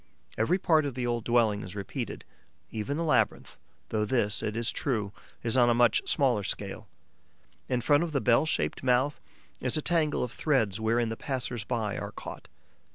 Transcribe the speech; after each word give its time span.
Every 0.35 0.57
part 0.57 0.83
of 0.85 0.95
the 0.95 1.05
old 1.05 1.23
dwelling 1.25 1.61
is 1.61 1.75
repeated: 1.75 2.25
even 2.71 2.97
the 2.97 3.03
labyrinth, 3.03 3.59
though 3.89 4.03
this, 4.03 4.41
it 4.41 4.57
is 4.57 4.71
true, 4.71 5.13
is 5.43 5.55
on 5.55 5.69
a 5.69 5.75
much 5.75 6.01
smaller 6.09 6.41
scale. 6.41 6.87
In 7.69 7.81
front 7.81 8.01
of 8.03 8.11
the 8.11 8.19
bell 8.19 8.47
shaped 8.47 8.81
mouth 8.81 9.21
is 9.59 9.77
a 9.77 9.81
tangle 9.83 10.23
of 10.23 10.31
threads 10.31 10.79
wherein 10.79 11.09
the 11.09 11.17
passers 11.17 11.63
by 11.65 11.99
are 11.99 12.13
caught. 12.13 12.47